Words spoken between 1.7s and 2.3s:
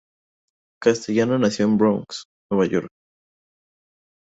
el Bronx,